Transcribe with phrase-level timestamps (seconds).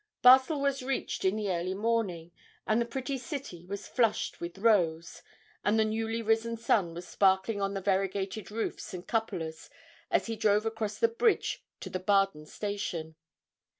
[0.23, 2.31] Basle was reached in the early morning,
[2.65, 5.21] and the pretty city was flushed with rose,
[5.63, 9.69] and the newly risen sun was sparkling on the variegated roofs and cupolas
[10.09, 13.13] as he drove across the bridge to the Baden station.